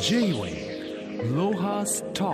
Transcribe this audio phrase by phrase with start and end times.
[0.00, 2.32] J-Way ロハスタ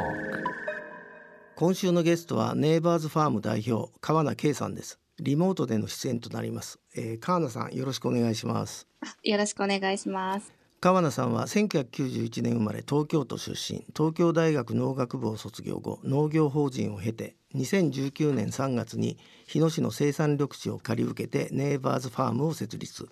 [1.55, 4.99] 今週のゲストはネイバーズファーム代表川名圭さんです。
[5.21, 8.87] リモートでの出演となります、えー、川名さんよろしくお願いします。
[9.23, 10.53] よろしくお願いします。
[10.81, 13.85] 川名さんは1991年生まれ東京都出身。
[13.97, 23.09] 東京大学農学部を卒業後農業法人を経て2019年3月に日野市の生産緑地を借り受けてネイバーズファームを設立。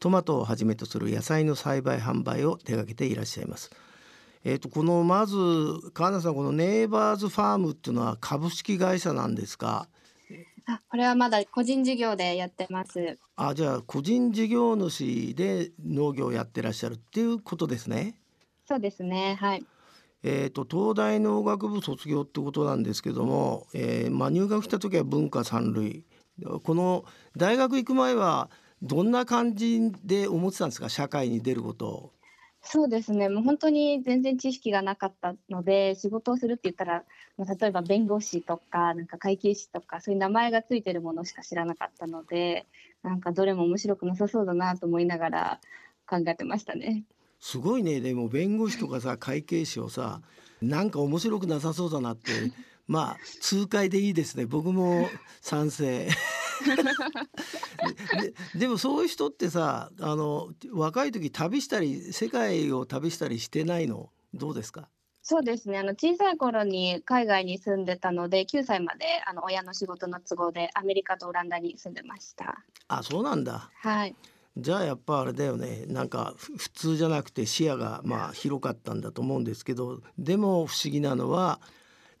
[0.00, 3.70] トマトをはじめとする野菜の栽培販売を手掛けていらっしゃいます。
[4.44, 5.36] えーと、このまず
[5.94, 9.88] 川名さんこのネイバーズファームっていうのは株式会社なんですか？
[10.66, 13.18] あこれはまだ個人事業でやってます。
[13.36, 18.16] あじゃあ個人事業主で農業をやってらっしゃるっていうことですね？
[18.66, 19.64] そうですねはい。
[20.24, 26.04] えーと、東大農学部卒業ってことなんですけども、えーまあ、入学した時は文化三類。
[26.62, 27.04] この
[27.36, 28.48] 大学行く前は
[28.82, 30.88] どんな感じで思ってたんですか？
[30.88, 32.12] 社会に出ることを。
[32.64, 33.28] そうですね。
[33.28, 37.04] もう本当に全然知識がなかったので仕事をするって言ったら
[37.38, 42.66] 例えば弁護士とかなんか会計士とかそういう名前がついてるものしか知らなかったので
[43.02, 45.60] なんかどれも面白くなさそうだなと思いながら
[46.06, 47.02] 考えてましたね。
[47.40, 48.00] すごいね。
[48.00, 50.20] でも弁護士とかさ会計士をさ
[50.60, 52.30] なんか面白くなさそうだなって
[52.86, 54.46] まあ痛快でいいですね。
[54.46, 55.08] 僕も
[55.40, 56.08] 賛成。
[56.62, 64.88] で でもそういう人ってさあの若い時旅したり世界を旅したりしてないのどうですか？
[65.24, 65.78] そうですね。
[65.78, 72.64] あの小さい頃に海外に住んでたので9歳まであの親の仕事の都合でアメリカとオランダに住んでました。
[72.88, 73.70] あそうなんだ。
[73.74, 74.16] はい。
[74.56, 75.84] じゃあやっぱあれだよね。
[75.86, 81.60] なんか普通じゃなくて視野がまあ広かったんだと思うんですけどでも不思議なのは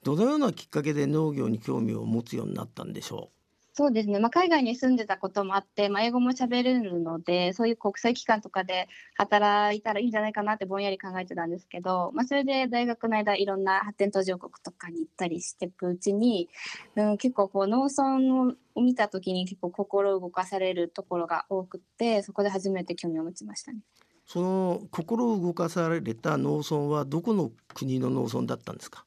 [0.04, 3.41] どのようなきっかけで農業に興味を持つようになったんでしょう？
[3.74, 16.50] そうですね、まあ、海外に住んでたこともあって、まあ、英語も喋れるので、そういう国際機関とかで働いたらいいんじゃないかなってぼんやり考えてたんですけど、まあ、それで大学の間、いろんな発展途上国とかに行ったりしていくうちに、
[16.96, 23.78] うん、結構こう農村を見たときに結構心動かされるところが多くて、そこで初めて興味を持ちましたね。
[24.26, 29.06] その心動かされた農村はどこの国の農村だったんですか？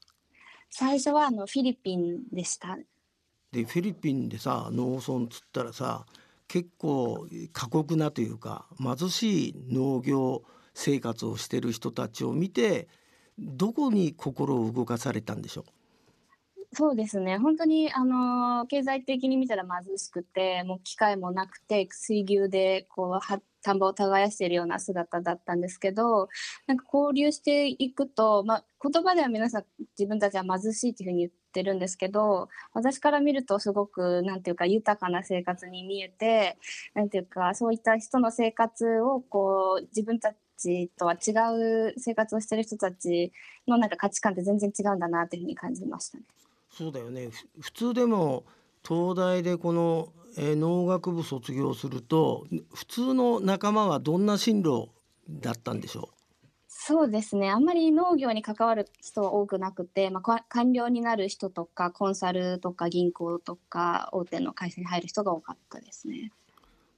[0.70, 2.76] 最初はあのフィリピンでした。
[3.52, 6.06] でフィリピンでさ農村つったらさ
[6.48, 10.42] 結構過酷なというか貧しい農業
[10.74, 12.88] 生活をしてる人たちを見て
[13.38, 15.64] どこに心を動かされたんでしょう？
[16.72, 17.38] そうですね。
[17.38, 26.28] 本当にあの経済的に見たら貧しくてもう機械もなくて水牛でこう田んぼを耕しているような姿だったんですけど
[26.66, 29.64] なんか交流していくと、まあ、言葉では皆さん
[29.98, 36.58] 自分たちは貧しいっていうふうに言っててるんですけど私から見るとすごくなんていうか豊かな生活に見えて
[36.94, 41.32] なんていうかそういった人の生活をこう自分たちとは違
[41.88, 43.32] う生活をしてる人たち
[43.66, 46.24] のなんか価値観って全然違うんだなっていうふうに感じましたね。
[46.70, 47.30] そうだよね
[47.60, 48.44] 普通でも
[48.86, 54.90] 東大でこのえー、農学部卒業すると普通の仲間はどんな進路
[55.30, 56.15] だったんでしょう？
[56.88, 57.50] そうですね。
[57.50, 66.30] あんまり農業に関わる人は多くなくて、まあ、官僚になる人とかコンサルとか銀行とか大手の会社に入る人が多かったですね。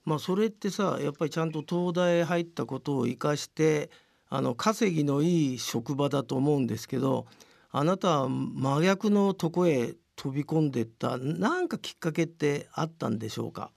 [0.04, 3.88] まあ、それってさやっぱりちゃんと東大へ入ったことを生かして
[4.28, 7.25] あの稼ぎのいい職場だと思うんですけど
[7.71, 13.71] あなたは真逆のとこへ飛び込んでったなんかきっかけってあったんでしょうか？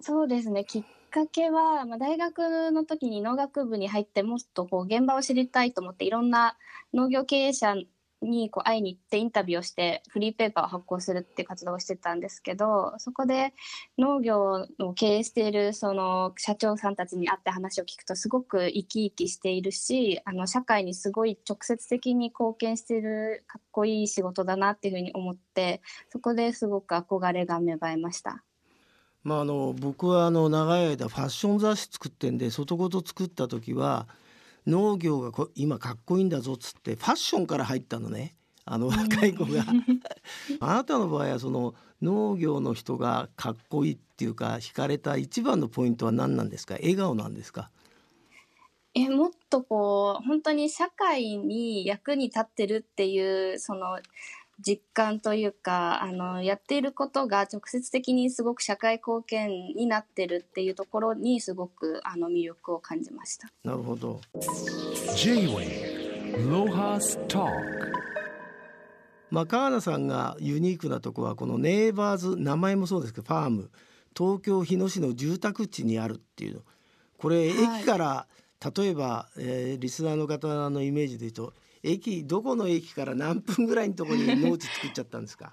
[0.00, 0.64] そうですね。
[0.64, 6.56] きっかけは、まあ、大学の時に農学部に入ってもっとこう現場を知りたいと思っていろんな
[6.94, 7.76] 農業経営者
[8.22, 13.54] にこう会いに行ってインタビューをしてフリーペーパーを発行するっていう活動をしてたんですけどそこで
[13.98, 28.44] 農業を経営しているその社長さんたちに会って話を聞くとすごく生き生きしているしあの社会にすごい直接的に貢献しているかっこいい仕事だなっていうふうに思ってそこですごく憧れが芽生えました。
[29.22, 34.08] まあ、あの僕はあの長い間ファッション雑誌作ってんで外ごと作った時は
[34.66, 38.34] 農業が今かっこいいんだぞっつってファッションから入ったのね。
[38.64, 39.64] あの若い子が。
[40.60, 46.74] あなたの場合はその農業の人がかっこいいっていうか惹かれた一番のポイントは何なんですか？
[46.74, 47.70] 笑顔なんですか？
[48.94, 53.98] えもっとこう本当に社会に役に立ってるっていうその
[54.60, 63.48] 実感というかあのやっていることが直接的にすごく社会貢献になってるっていうところにすごくあの魅力を感じました。
[63.64, 64.20] なるほど。
[65.16, 67.46] J-Way ロハスタ
[69.30, 73.70] まあ川名さんがユニークなとこはこのネイバーズ名前もそうですけどファーム
[74.16, 76.60] 東京日野市の住宅地にあるっていうの
[77.18, 78.26] これ、駅から
[78.76, 85.52] 例えば、えーリスナーの方のイメージで言うと駅どこの駅から何分ぐらいのところに 農地作っちゃったんですか？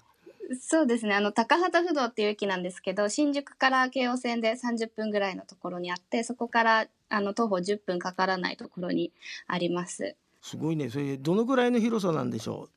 [0.62, 1.14] そうですね。
[1.14, 9.12] あの、高畑不動っていう駅なんですけど、新宿から京王線で30分ぐらいのところにあって、そこから、あの、徒歩10分かからないところに
[9.48, 10.16] あります。
[10.42, 12.70] すごいねそれどのぐらいの広さなんでしょ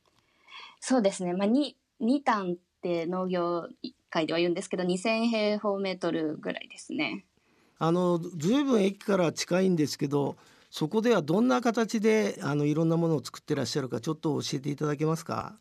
[0.80, 1.32] そうですね。
[1.34, 3.68] まあ、2、2単って農業
[4.08, 7.24] 界では言うんですけど、2000平方メートルぐらいですね。
[7.80, 10.36] うあのずいぶん駅から近いんですけど
[10.70, 15.56] そこではどんな形であのいろんなものを作ってらっしゃるかちょっと教えていただけますか？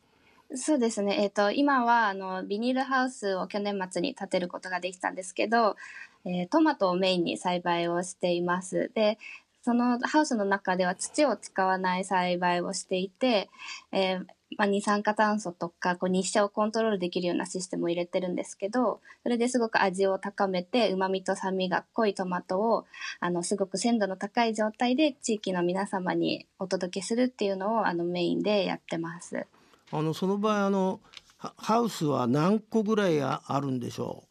[0.54, 1.16] そうですね。
[1.22, 5.76] えっ、と、今は、あの、ビニールハウスを去年末に建てることができたんですけど、
[6.24, 8.90] えートマトをメインに栽培をしています。
[8.94, 9.18] で、
[9.62, 13.50] そのハウスの中では土を使わない栽培をしていて、
[13.92, 14.24] えー
[14.56, 22.84] まあ、二酸化炭素とかこう日射をコントロールできるようなシステムを入れてるんですけどそれですごく味を高めて旨味と酸味が濃いトマトを
[23.20, 29.46] あのすごく鮮度の高い状態で地域の皆様にお届けするっていうのをあのメインでやってます。
[29.92, 31.00] あのその場合あの
[31.38, 34.29] ハウスは何個ぐらいあるんでしょう？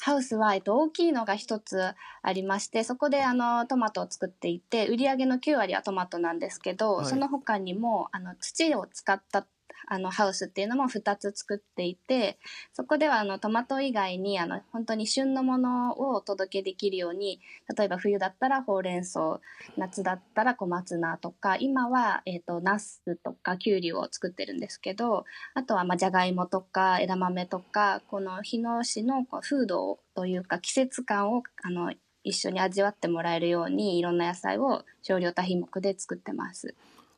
[0.00, 7.04] ハウスは、えっと、大きいのが一つありまして、そこであのトマトを作っていて、売り上げの9割はトマトなんですけど、はい。
[7.04, 9.46] その他にもあの土を使った
[9.86, 12.38] あのハウスっていうのも2つ作っていて、
[12.72, 17.40] そこではあのトマト以外にあの本当に旬のものをお届けできるように、
[17.76, 19.40] 例えば冬だったらほうれん草、
[19.76, 25.24] 夏だったら小松菜とか、今は、えっとナスとかきゅうりを作ってるんですけど、
[25.54, 31.92] あとはまじゃがいもとか枝豆とかこの日野市のこう風土というか季節感をあの
[32.24, 36.74] 一緒に味わってもらえるようにいろんな野菜を少量多品目で作ってます。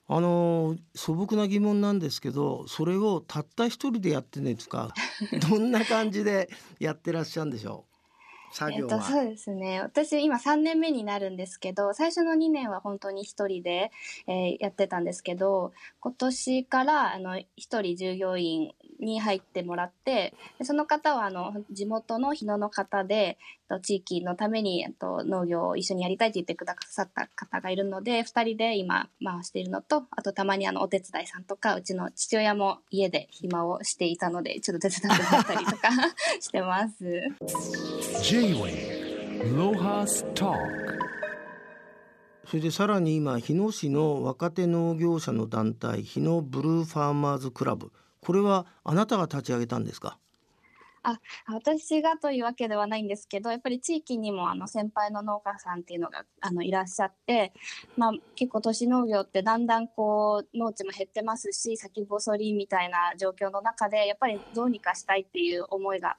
[0.09, 4.93] うあの素朴な疑問なんですけどそれをたった一人でやってねですか
[5.51, 6.49] どんな感じで
[6.81, 7.89] やってらっしゃるんでしょう？
[8.51, 9.81] 作業は、えっと、そうですね。
[9.81, 13.91] 私今3年目になるんですけど最初の2年は本当に一人で、
[14.27, 23.39] えーやってたんですけど今年からあの一人従業員に入ってもらってでその方はあの地元の日野の方で
[23.69, 35.89] と地域のためにえっと農業を一緒にやりたいって言ってくださった方がいるので2人で今回しているのとあとたまにあのお手伝いさんとかうちの父親も家で暇をしていたのでちょっと手伝ってもらったりとか
[36.41, 37.05] してます。
[42.47, 47.93] それでさらに今日野市の若手農業者の団体日野ブルーファーマーズクラブ。
[48.21, 50.19] これはあなたが立ち上げたんですか？
[51.03, 57.53] あ私がというわけではないんですけどやっぱり地域にもあの先輩の農家さんっていうのがあのいらっしゃって、
[57.97, 66.17] まあ、結構都市農業ってだんだんこう農地も減ってますし先細りみたいな状況の中でやっぱりどうにかしたいっていう思いが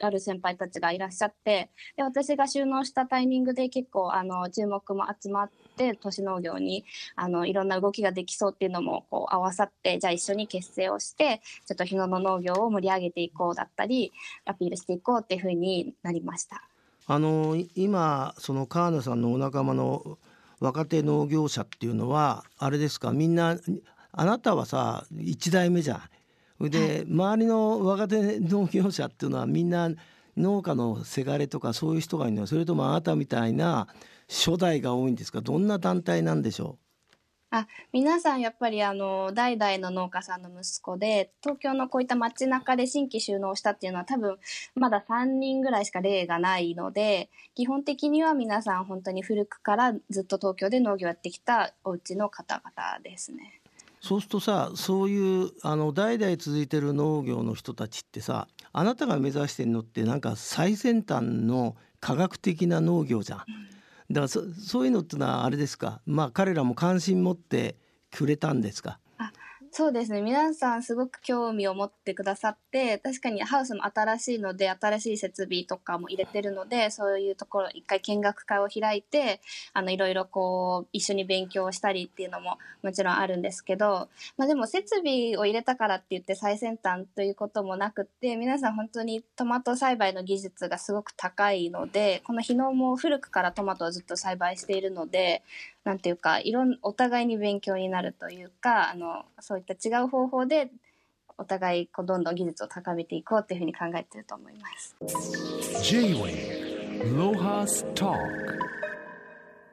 [0.00, 6.84] ある先輩たちがいらっしゃってで私が収納したタイミングで結構あの注目も集まって都市農業に
[7.16, 14.12] あのいろんな動きができそうっていうのもこう合わさってじゃあ一緒に結成をしてちょっと日野の農業を盛り上げていこうだったり
[14.44, 16.62] アピールしていこうっていうふうになりました。
[17.08, 20.18] あの今その川野さんのお仲間の
[20.58, 23.58] 若手農業者っていうのはあれですかみんな
[24.12, 26.00] あなたはさ一代目じゃん。
[26.60, 29.90] で、周りの若手農業者っていうのはみんな
[30.36, 33.88] 農家のせがれとかそういう人がいるのはそれともあなたみたいな
[34.28, 35.40] 初代が多いんですか？
[35.40, 36.78] どんな団体なんでしょ
[37.50, 44.36] あ皆さんやっぱりあの代々の農家さんの息子で東京のこういった街中で新規収納したっていうのは多分
[44.74, 53.55] まだ3人ぐらいしか例がないので基本的には皆さん本当に古くからずっと東京で農業やってきたお家の方々ですね。
[54.06, 63.38] そうするとさそういうあの代々続いてる農業の人たちってさあなたが目指してるのってなんか最先端の科学的な農業じゃん。
[63.38, 66.00] だからそそういうのってのはあれですか？
[66.06, 67.76] まあ彼らも関心持って
[68.12, 69.00] くれたんですか？
[69.70, 70.22] そうですね。
[70.22, 79.40] 皆さんすごく興味を持ってくださって確かにハウスも新しいので新しい設備とかも入れてるのでそういうところ一回見学会を開いて
[79.72, 95.42] あのいろいろこう一緒に勉強したりっていうのももちろんあるんですけど、まあ、でも設備を入れたからって言って最先端ということもなくって皆さん本当にトマト栽培の技術がすごく高いのでこの日野も古くからトマトをずっと栽培しているので
[95.86, 100.70] なんていうかいろんお互いに勉強になるというかあのそういった違う方法で
[101.38, 104.96] お互いこうどんどん技術を高めていこうっていうふうに考えてると思います。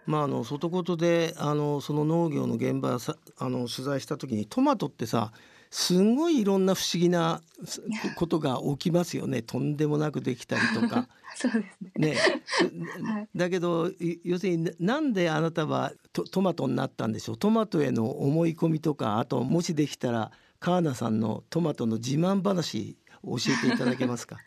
[0.06, 5.32] まああの外言であのその農業の現場さあの取材した時にトマトってさ
[5.76, 7.82] すごいいろんな不思議なす
[8.16, 11.08] ことが起きますよね とんでもなくできたりとか。
[11.36, 12.12] そうですね。
[12.12, 12.16] ね、
[13.12, 17.38] はいだけどい要するにななんであなたはトトマトになったんでしょう？
[17.38, 24.38] トマトへの思い込みとかあともしできたら川名さんのトマトの自慢話教えていただけますか？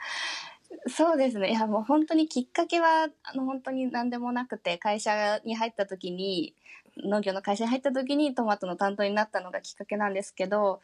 [0.89, 1.51] そうですね。
[1.51, 6.55] いや、もう本当にきっかけは、あの、本当に何でもなくて、会社に入った時に、
[6.99, 10.81] 農業の会社に入った時にトマトの担当になったのがきっかけなんですけど、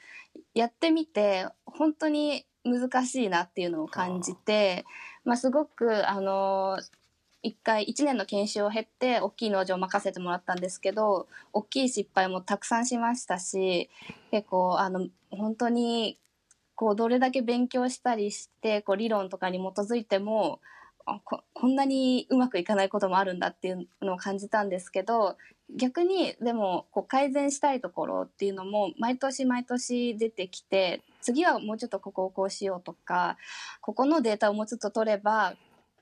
[0.54, 4.84] やってみて、本当に難しいなっていうのを感じて、
[5.24, 6.78] まあ、すごく、あの、
[7.42, 13.90] 一回、一年の研修を経て、大きい農場を任せてもらったんですけど、大きい失敗もたくさんしましたし、
[14.30, 16.18] 結構、あの、本当に、
[16.74, 20.60] こうどれだけ勉強したりしてこう理論とかに基づいても
[21.04, 25.36] こんなにうまくいかないこともあるんだっていうのを感じたんですけど
[25.76, 33.36] 逆にでもこう改善したいところっていうのも毎年毎年出てきて次はもうちょっとここをこうしようとか
[33.80, 35.54] ここのデータをもうちょっと取れば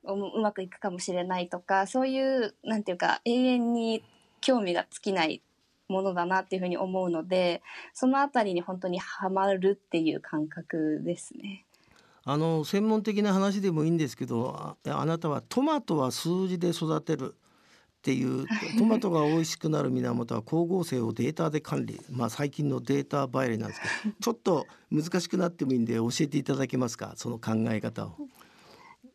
[0.05, 4.03] うまくいくかもしれないとかそういうなんていうか永遠に
[4.41, 5.43] 興味が尽きない
[5.89, 7.63] ものだなっていうふうに思うので
[7.93, 11.67] そのあたりに本当にハマるっていう感覚ですね。
[12.23, 17.35] あの専門的な話でもいいんですけどああなたはトマトは数字で育てる
[18.01, 18.47] っていう
[18.79, 27.13] トマトが美味しくなる源は光合成をデータで管理まあ最近のデータバイレなんですけど ちょっと難しくなってもいいんで教えていただけますか？
[27.17, 28.17] その考え方を。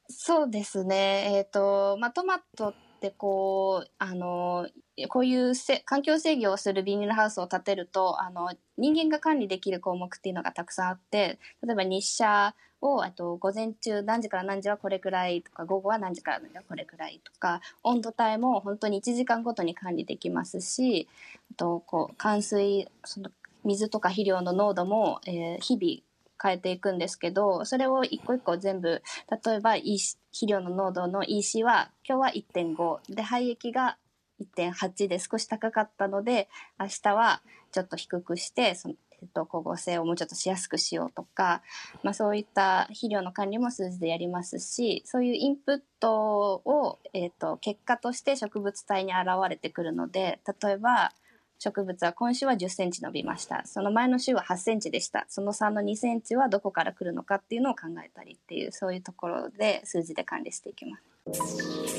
[0.08, 1.32] そうですね。
[1.34, 4.68] えっ、と、まあ、トマトってこう、あの、
[5.10, 21.10] こういうせ環境制御をするビニールハウスを建てると、あの、人間が管理できる項目っていうのがたくさんあって、例えば日射を、あと、午前中何時から何時はこれくらいとか、午後は何時から何時はこれくらいとか、温度帯も本当に1時間ごとに管理できますし、
[21.52, 23.30] あと、こう、冠水、その、
[23.66, 26.06] 水とか肥料の濃度も、えー日々
[26.42, 29.02] 変えていくんですけど、それを一個一個全部、
[29.46, 33.98] 例えば、EC 肥料の濃度の EC は、今日は1.5、で、廃液が
[34.42, 36.50] 1.8で少し高かったので、
[36.80, 41.62] 明日はちょっと低くして、その、えっと、光合成をもうちょっとしやすくしようとか、
[42.04, 51.14] まあそういった肥料の管理も数字でやりますし、そういうインプットを、えっと、結果として植物体に現れてくるので、例えば、
[51.58, 53.64] 植物は今週は10センチ伸びました。
[53.66, 55.26] その前の週は8センチでした。
[55.30, 61.04] その3の2センチはどこから来るのかっていうのを考えたりっていう、そういうところで数字で管理していきます。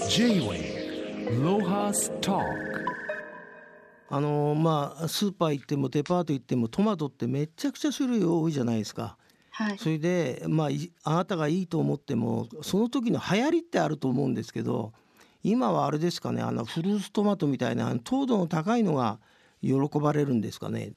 [0.09, 0.86] J-Way
[4.09, 9.17] あのまあスーパー行ってもデパート行ってもトマトってめちゃくちゃ種類多いじゃないですか。
[9.51, 9.79] はい。
[9.79, 14.93] それでまあいあなたがいいと思ってもその時の流行りってあると思うんですけど
[15.43, 19.19] 今はあれですかねあのフルーツトマトみたいな糖度の高いのが
[19.63, 20.93] 喜ばれるんですかね。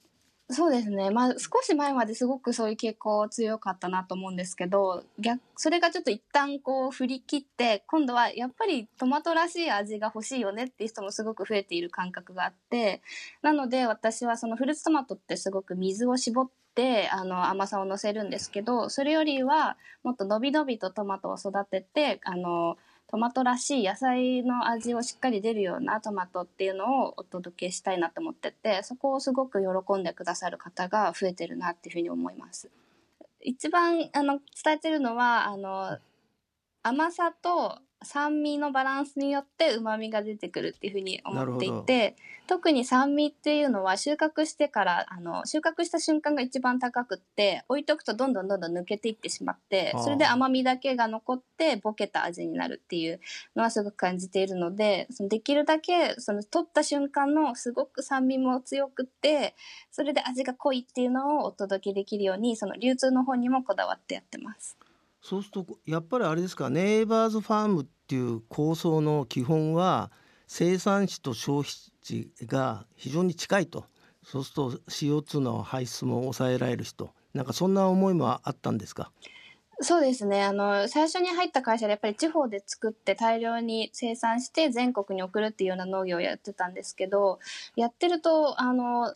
[0.51, 1.11] そうですね。
[1.11, 13.03] まあ少し前まですごくそういう傾向強かったなと思うんですけど、逆、それがちょっと一旦こう振り切って、今度はやっぱりトマトらしい味が欲しいよねっていう人もすごく増えている感覚があって、
[13.43, 22.75] なので私はそのフルーツトマトってすごく水を絞って、あの甘さを乗せるんですけど、それよりはもっと伸び伸びとトマトを育てて、あの、
[23.11, 32.69] トマトらしい野菜の味をしっかり出るようなトマトっていうのをお届けしたいなと思っててそこをすごく喜んでくださる方が増えてるなっていうふうに思います。
[33.41, 35.97] 一番あの伝えてるのはあの
[36.83, 42.15] 甘さと酸味のバランスによって旨味が出てくるっていうふうに思っていて
[42.47, 53.19] 特に酸味っていうのは収穫してからあの収穫した瞬間が一番高くって置いとくとどんどんどんどん抜けていってしまってそれで甘みだけが残ってボケた味になるっていう
[53.55, 59.55] のはすごく感じているのでそのできるだけその取った瞬間のすごく酸味も強くって
[59.91, 64.77] それで味が濃いっていうのをお届けできるようにその流通の方にもこだわってやってます。
[65.21, 70.11] そうするとやっぱりあれですかネイバーズファームっていう構想の基本は
[70.47, 71.71] 生産地と消費
[72.01, 73.85] 地が非常に近いと。
[74.23, 79.11] そうすると CO2 の排出も抑えられるしとなんかそんな思いもあったんですか？
[79.81, 80.43] そうですね。
[80.43, 87.39] あの、最初に入った会社でやっぱり地方で作って大量に生産して全国に送るっていうような農業をやってたんですけど、
[87.77, 89.15] やってると、あの、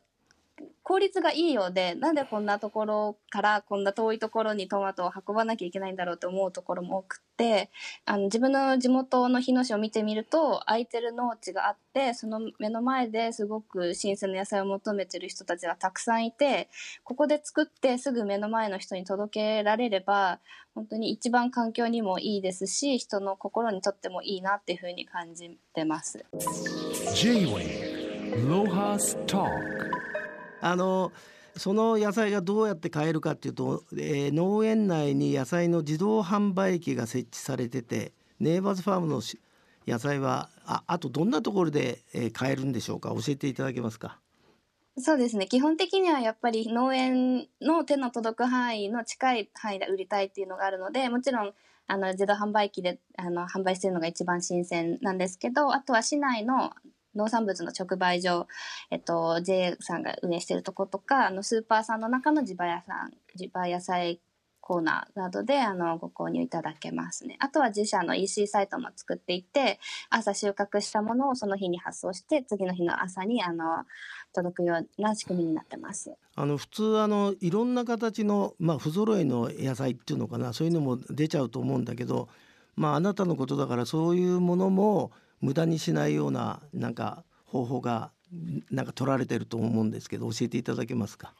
[0.84, 7.72] 効率がいいようで、なんでこんなところからこんな遠いところにトマトを運ばなきゃいけないんだろうと思うところも多くって、
[8.06, 16.70] あの、自分の地元の日野市を見てみると、空いてる農地があって、その目の前ですごく新鮮な野菜を求めてる人たちがたくさんいて、
[17.06, 20.40] ここで作ってすぐ目の前の人に届けられれば、
[20.76, 26.26] 本当に一番環境にもいいですし、人の心にとってもいいなっていうふうに感じてます。
[27.16, 28.04] J-Wave
[28.50, 30.03] Lohas Talk
[30.64, 31.12] あの
[31.56, 39.22] その野菜がどうやって買えるかっていうと、えー農園内に野菜の自動販売機が設置されててネイバーズファームの
[39.86, 43.10] 野菜はああとどんなところで、えー買えるんでしょうか？
[43.10, 44.20] 教えていただけますか？
[44.98, 45.48] そうですね。
[45.48, 51.54] 基本的にはやっぱり農園の手の届く範囲の近い範囲で売りたいっていうのがあるので、もちろん
[51.88, 56.72] あの自動販売機であの販売してるのが一番新鮮なんですけど、あとは市内の
[57.16, 58.48] 農産物の直売所、
[58.92, 64.20] えっと、JA さんが運営しているとことか、あのスーパーさんの中の地場屋さん、地場野菜
[64.64, 67.36] コーナーなどであのご購入いただけますね。
[67.40, 69.80] あとは自社の EC サイトも作っていて、
[70.10, 73.84] 朝収穫したものをその日に発送して、次の日の朝にあの
[74.32, 76.16] 届くような仕組みになってます。
[76.36, 82.30] あの普通あのいろんな形の、まあ、不揃いの野菜っていうのかなそういうのも出ちゃうと思うんだけど、
[82.76, 85.12] まあ、あなたのことだからそういうものも
[85.44, 88.12] 無駄にしないようななんか方法が
[88.72, 91.34] なんか取られてると思うんですけど教えていただけますか？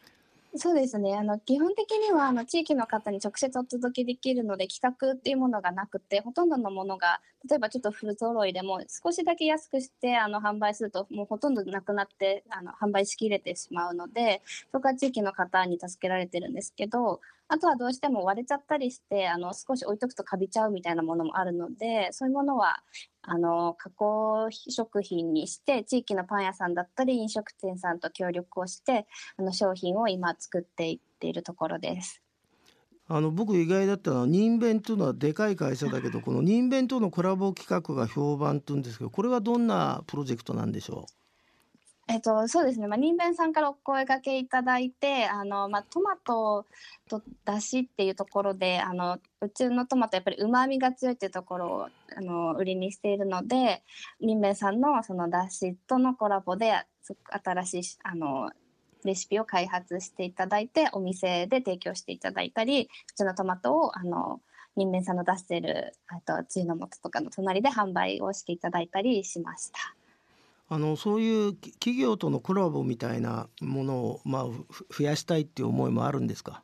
[0.56, 1.16] そうですね。
[1.18, 17.20] あの、基本的には、あの、地域の方に直接お届けできるので、企画っていうものがなくて、ほとんどのものが、例えばちょっと不揃いでも、少しだけ安くして、あの、販売すると、もうほとんどなくなって、あの、販売しきれてしまうので、そこは地域の方に助けられてるんですけど、
[17.50, 22.82] あとはどうしても割れちゃったりして、あの、少し置いとくとカビちゃうみたいなものもあるので、そういうものは、
[23.24, 29.06] あの、加工食品にして、地域のパン屋さんだったり、飲食店さんと協力をして、
[29.38, 32.23] あの商品を今作っていっているところです。
[33.08, 41.14] あの僕意外だったのは人弁というのはでかい会社だけどこの人弁とのコラボ企画が評判というんですけどこれはどんなプロジェクトなんでしょう？
[42.10, 46.66] えっと、そうですね、まあ、人弁さんからお声掛けいただいて、あの、まあ、トマト
[47.10, 53.84] とだしっていうところで、あの、うちのトマトやっぱり旨味が強いっていうところを、あの、売りにしているので、
[54.20, 56.74] 人弁さんのそのだしとのコラボで、
[57.42, 58.52] 新しい、あの、
[59.08, 64.42] レシピを開発していただいて、お店で提供していただいたり、うちのトマトを、あの、
[64.76, 69.80] 人弁さんの出してる、あと、つゆの素とかの隣で販売をしていただいたりしました。
[70.70, 76.64] うあのそういうき企業とのコラボみたいなものを、まあ、ふ増やしたいっていう思いもあるんですか？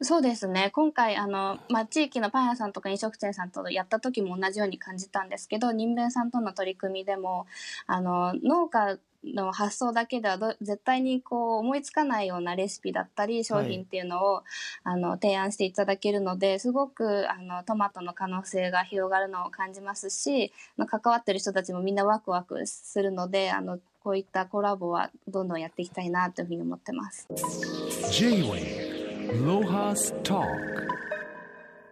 [0.00, 7.46] そうですね今回あの、まあ、地域のパン屋さんとか飲食店さんとやった時も同じように感じたんですけど人弁さんとの取り組みでも
[7.86, 8.98] あの農家
[9.32, 14.42] の発想だけではど絶対にこう思いつかないようなレシピだったり商品っていうのを、
[14.82, 27.26] あの提案していただけるのですごくあのトマトの可能性が広がるのを感じますしまあ関わってる人たちもみんなワクワクするのであのこういったコラボはどんどんやっていきたいなというふうに思ってます。
[28.10, 30.44] J-Way Lohas Talk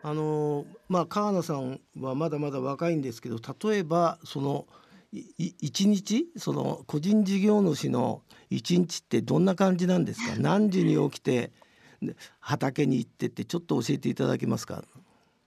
[0.05, 3.39] あのまあ川野さんはまだまだ若いんですけど
[3.71, 4.69] 例えばそのいい
[5.13, 6.27] 一日？
[6.37, 10.37] その個人事業主の一日ってどんな感じなんですか？
[10.41, 11.53] 何時に起きて
[12.01, 14.83] で畑に行ってってちょっと教えていただけますか？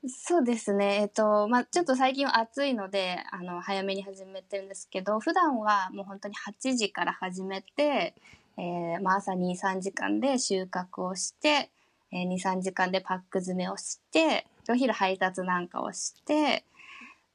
[0.08, 0.97] そうですね。
[1.01, 8.13] えっと、まあ、ちょっと最近は暑いので、あの、早めに始めてるんですけど、普段はもう本当に8時から始めて、
[8.56, 11.71] えーまあ、朝2、3時間で収穫をして、
[12.12, 16.63] えー2、3時間でパック詰めをして、お昼配達なんかをして、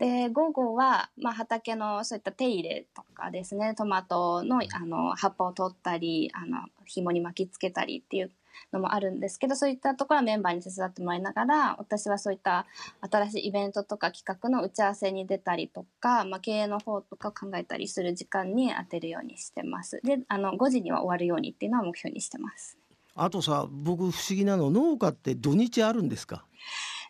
[0.01, 8.31] で、午後は、まあ、畑のそういった手入れとかですね、トマトの、あの、葉っぱを取ったり、あの、紐に巻きつけたりっていう
[8.73, 12.65] のもあるんですけど、そういったところはメンバーに手伝ってもらいながら、私はそういった
[13.11, 20.01] 新しいイベントとか企画の打ち合わせに出たりとか、まあ、経営の方とかを考えたりする時間に当てるようにしてます。
[20.03, 22.79] で、あの、5時には終わるようにっていうのは目標にしてます。
[23.17, 26.47] あとさ僕不思議なの農家って土日あるんですか？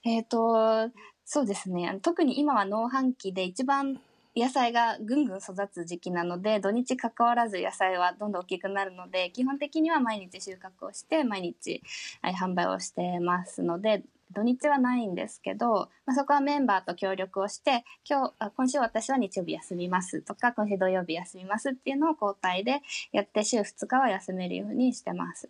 [0.04, 0.88] えっ、と、
[1.32, 1.96] そうですね。
[2.02, 4.00] 特に今は農繁期で一番
[4.36, 11.82] 野菜がぐんぐん育つ時期なので、土日関わらず野菜はどんどん大きくなるので、基本的には毎日収穫をして、毎日
[12.20, 25.48] はい販売をしてますので、土日はないんですけど、まあ、そこはメンバーと協力をして、今日、今週私は日曜日休みますとか、今週土曜日休みますっていうのを交代でやって、週2日は休めるようにしてます。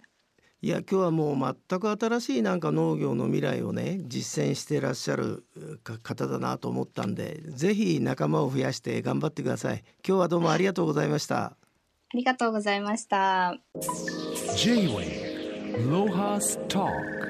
[0.62, 5.44] いや今日はもう全く新しいなんか農業の未来をね実践していらっしゃる
[5.83, 9.83] か方だなと思ったんでぜひ仲間を増やして頑張ってください。
[10.07, 11.44] 今日はどうもありがとうございました。
[11.44, 11.57] あ
[12.12, 13.57] りがとうございました。
[14.57, 15.31] J-Way
[15.88, 17.30] Lohas Talk